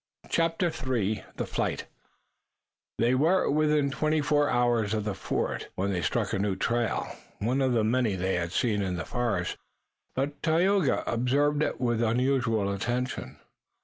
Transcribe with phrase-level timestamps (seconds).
[0.29, 1.85] CHAPTER III THE FLIGHT
[2.97, 7.15] They were within twenty four hours of the fort, when they struck a new trail,
[7.37, 9.57] one of the many they had seen in the forest,
[10.15, 13.37] but Tayoga observed it with unusual attention.